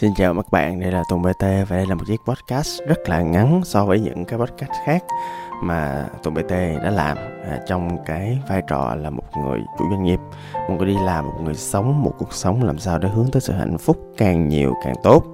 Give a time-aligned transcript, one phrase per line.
[0.00, 3.08] Xin chào các bạn, đây là Tùng BT và đây là một chiếc podcast rất
[3.08, 5.04] là ngắn so với những cái podcast khác
[5.62, 6.50] mà Tùng BT
[6.82, 7.16] đã làm
[7.50, 10.18] à, trong cái vai trò là một người chủ doanh nghiệp,
[10.68, 13.40] một người đi làm, một người sống một cuộc sống làm sao để hướng tới
[13.40, 15.24] sự hạnh phúc càng nhiều càng tốt.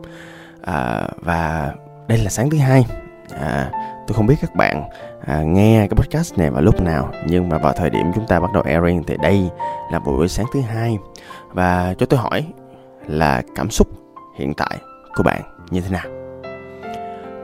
[0.62, 1.72] À, và
[2.08, 2.86] đây là sáng thứ hai.
[3.40, 3.70] À,
[4.06, 4.88] tôi không biết các bạn
[5.26, 8.40] à, nghe cái podcast này vào lúc nào nhưng mà vào thời điểm chúng ta
[8.40, 9.48] bắt đầu airing thì đây
[9.92, 10.98] là buổi sáng thứ hai
[11.48, 12.46] và cho tôi hỏi
[13.06, 14.05] là cảm xúc
[14.36, 14.78] hiện tại
[15.14, 16.06] của bạn như thế nào?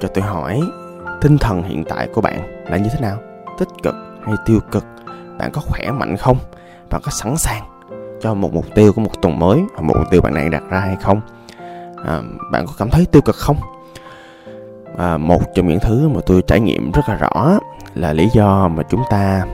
[0.01, 0.61] Cho tôi hỏi
[1.21, 3.19] tinh thần hiện tại của bạn là như thế nào?
[3.59, 4.85] Tích cực hay tiêu cực?
[5.39, 6.37] Bạn có khỏe mạnh không?
[6.91, 7.63] Bạn có sẵn sàng
[8.21, 10.63] cho một mục tiêu của một tuần mới hoặc một mục tiêu bạn đang đặt
[10.71, 11.21] ra hay không?
[12.07, 12.21] À,
[12.53, 13.57] bạn có cảm thấy tiêu cực không?
[14.99, 17.59] À, một trong những thứ mà tôi trải nghiệm rất là rõ
[17.95, 19.45] là lý do mà chúng ta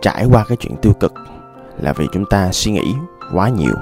[0.00, 1.14] trải qua cái chuyện tiêu cực
[1.78, 2.94] là vì chúng ta suy nghĩ
[3.32, 3.74] quá nhiều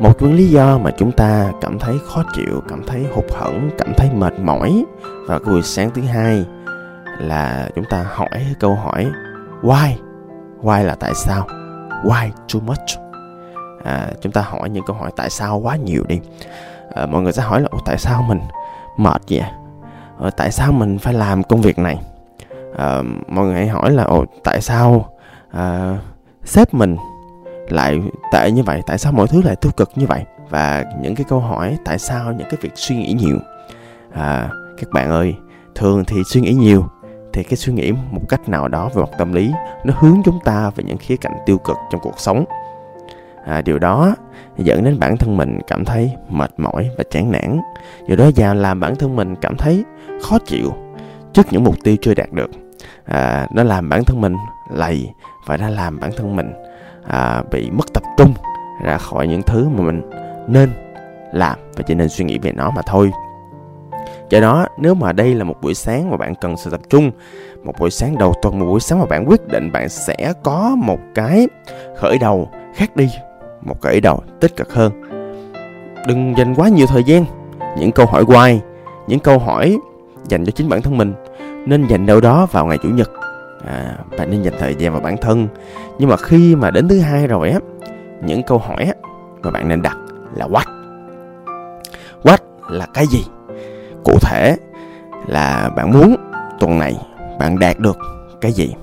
[0.00, 3.70] một những lý do mà chúng ta cảm thấy khó chịu cảm thấy hụt hẫng
[3.78, 4.84] cảm thấy mệt mỏi
[5.26, 6.46] vào cái buổi sáng thứ hai
[7.18, 9.10] là chúng ta hỏi cái câu hỏi
[9.62, 9.92] why?
[10.62, 11.46] Why là tại sao?
[12.04, 13.00] Why too much?
[13.84, 16.20] À, chúng ta hỏi những câu hỏi tại sao quá nhiều đi.
[16.94, 18.40] À, mọi người sẽ hỏi là tại sao mình
[18.96, 19.44] mệt vậy?
[20.20, 22.00] À, tại sao mình phải làm công việc này?
[22.76, 25.08] À, mọi người hãy hỏi là ồ tại sao
[25.50, 25.96] à,
[26.44, 26.96] sếp mình
[27.72, 28.00] lại
[28.32, 30.24] tệ như vậy tại sao mọi thứ lại tiêu cực như vậy?
[30.50, 33.38] Và những cái câu hỏi tại sao những cái việc suy nghĩ nhiều.
[34.12, 35.34] À, các bạn ơi
[35.74, 36.88] thường thì suy nghĩ nhiều
[37.32, 39.52] thì cái suy nghĩ một cách nào đó về mặt tâm lý
[39.84, 42.44] nó hướng chúng ta về những khía cạnh tiêu cực trong cuộc sống.
[43.44, 44.14] À, điều đó
[44.58, 47.60] dẫn đến bản thân mình cảm thấy mệt mỏi và chán nản.
[48.06, 49.84] Điều đó vào làm bản thân mình cảm thấy
[50.22, 50.72] khó chịu
[51.32, 52.50] trước những mục tiêu chưa đạt được.
[53.04, 54.34] À, nó làm bản thân mình
[54.72, 55.10] lầy
[55.46, 56.52] và nó làm bản thân mình
[57.06, 58.34] à, bị mất tập trung
[58.84, 60.10] ra khỏi những thứ mà mình
[60.46, 60.70] nên
[61.32, 63.10] làm và chỉ nên suy nghĩ về nó mà thôi.
[64.30, 67.10] Do đó nếu mà đây là một buổi sáng mà bạn cần sự tập trung
[67.64, 70.76] một buổi sáng đầu tuần một buổi sáng mà bạn quyết định bạn sẽ có
[70.78, 71.48] một cái
[71.96, 73.10] khởi đầu khác đi
[73.62, 74.92] một khởi đầu tích cực hơn.
[76.06, 77.24] Đừng dành quá nhiều thời gian
[77.78, 78.60] những câu hỏi quay,
[79.06, 79.78] những câu hỏi
[80.28, 81.14] dành cho chính bản thân mình
[81.66, 83.10] nên dành đâu đó vào ngày chủ nhật
[83.66, 85.48] à, bạn nên dành thời gian vào bản thân.
[85.98, 87.58] Nhưng mà khi mà đến thứ hai rồi á
[88.22, 88.92] những câu hỏi á
[89.42, 89.96] mà bạn nên đặt
[90.34, 90.64] là what?
[92.22, 92.38] What
[92.68, 93.24] là cái gì?
[94.04, 94.56] Cụ thể
[95.26, 96.16] là bạn muốn
[96.60, 96.96] tuần này
[97.38, 97.98] bạn đạt được
[98.40, 98.74] cái gì?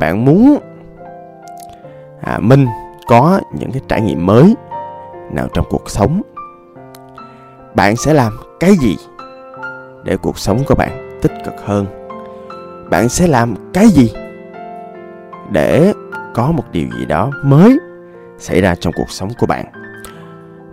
[0.00, 0.58] Bạn muốn
[2.20, 2.66] à, minh
[3.08, 4.54] có những cái trải nghiệm mới
[5.32, 6.22] nào trong cuộc sống?
[7.74, 8.96] Bạn sẽ làm cái gì
[10.04, 11.86] để cuộc sống của bạn tích cực hơn?
[12.90, 14.12] Bạn sẽ làm cái gì
[15.52, 15.92] để
[16.34, 17.78] có một điều gì đó mới
[18.38, 19.66] xảy ra trong cuộc sống của bạn?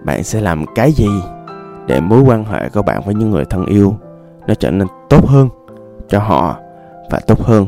[0.04, 1.10] Bạn sẽ làm cái gì
[1.88, 3.96] để mối quan hệ của bạn với những người thân yêu
[4.48, 5.50] nó trở nên tốt hơn
[6.08, 6.60] cho họ
[7.12, 7.68] và tốt hơn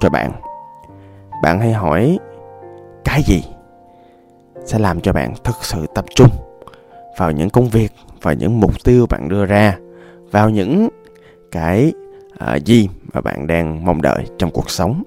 [0.00, 0.32] cho bạn?
[1.42, 2.18] Bạn hãy hỏi
[3.04, 3.44] cái gì
[4.64, 6.30] sẽ làm cho bạn thực sự tập trung
[7.18, 7.92] vào những công việc
[8.22, 9.78] vào những mục tiêu bạn đưa ra
[10.30, 10.88] vào những
[11.52, 11.92] cái
[12.44, 15.02] uh, gì mà bạn đang mong đợi trong cuộc sống.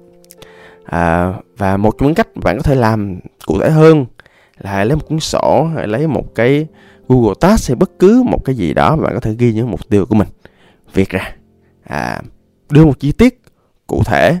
[0.84, 4.06] À, và một trong những cách bạn có thể làm cụ thể hơn
[4.58, 6.66] là hãy lấy một cuốn sổ hãy lấy một cái
[7.08, 9.70] Google Task hay bất cứ một cái gì đó mà bạn có thể ghi những
[9.70, 10.28] mục tiêu của mình
[10.94, 11.32] viết ra.
[11.84, 12.20] À,
[12.70, 13.42] đưa một chi tiết
[13.86, 14.38] cụ thể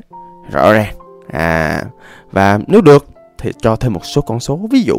[0.50, 0.94] rõ ràng.
[1.32, 1.84] À,
[2.30, 3.06] và nếu được
[3.38, 4.60] thì cho thêm một số con số.
[4.70, 4.96] Ví dụ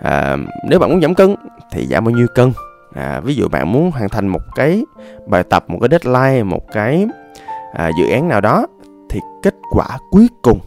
[0.00, 0.36] à,
[0.68, 1.34] nếu bạn muốn giảm cân
[1.72, 2.52] thì giảm bao nhiêu cân?
[2.94, 4.84] À, ví dụ bạn muốn hoàn thành một cái
[5.26, 7.06] bài tập một cái deadline một cái
[7.72, 8.66] à, dự án nào đó
[9.08, 10.58] thì kết quả cuối cùng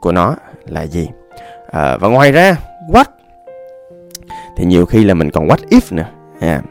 [0.00, 1.08] của nó là gì?
[1.70, 2.56] À, và ngoài ra
[2.88, 3.04] what?
[4.56, 6.06] Thì nhiều khi là mình còn what if nữa.
[6.40, 6.62] À,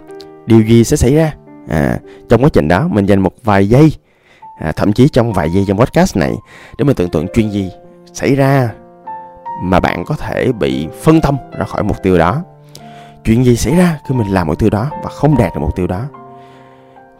[0.45, 1.33] điều gì sẽ xảy ra?
[1.68, 2.00] À,
[2.30, 3.92] trong quá trình đó mình dành một vài giây
[4.60, 6.33] à, thậm chí trong vài giây trong podcast này
[6.77, 7.71] để mình tưởng tượng chuyện gì
[8.13, 8.69] xảy ra
[9.62, 12.44] mà bạn có thể bị phân tâm ra khỏi mục tiêu đó.
[13.24, 15.75] Chuyện gì xảy ra khi mình làm mục tiêu đó và không đạt được mục
[15.75, 16.01] tiêu đó?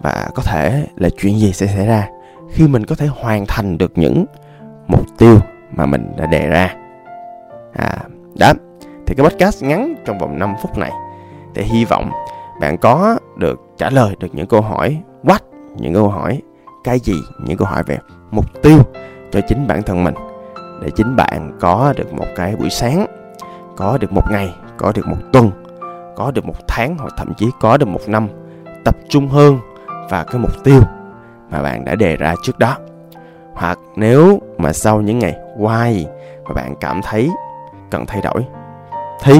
[0.01, 2.07] Và có thể là chuyện gì sẽ xảy ra?
[2.49, 4.25] Khi mình có thể hoàn thành được những
[4.87, 5.39] mục tiêu
[5.71, 6.75] mà mình đã đề ra.
[7.73, 7.97] À
[8.39, 8.53] đó.
[9.05, 10.91] Thì cái podcast ngắn trong vòng 5 phút này,
[11.55, 12.11] thì hy vọng
[12.61, 15.39] bạn có được trả lời được những câu hỏi, what,
[15.77, 16.41] những câu hỏi,
[16.83, 17.13] cái gì,
[17.45, 17.97] những câu hỏi về
[18.31, 18.79] mục tiêu
[19.31, 20.13] cho chính bản thân mình,
[20.81, 23.05] để chính bạn có được một cái buổi sáng,
[23.77, 25.51] có được một ngày, có được một tuần,
[26.15, 28.27] có được một tháng hoặc thậm chí có được một năm
[28.85, 29.59] tập trung hơn
[30.09, 30.81] vào cái mục tiêu
[31.49, 32.77] mà bạn đã đề ra trước đó.
[33.53, 36.05] Hoặc nếu mà sau những ngày why
[36.43, 37.29] mà bạn cảm thấy
[37.91, 38.45] cần thay đổi,
[39.23, 39.33] thì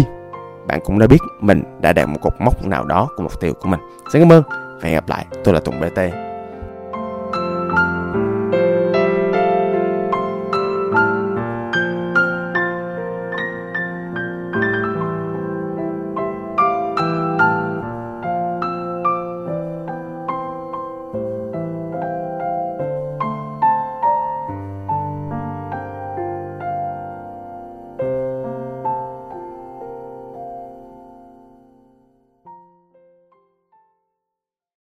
[0.68, 3.54] bạn cũng đã biết mình đã đạt một cột mốc nào đó của mục tiêu
[3.62, 3.80] của mình.
[4.14, 5.26] Xin cảm ơn và hẹn gặp lại.
[5.44, 6.29] Tôi là tùng bt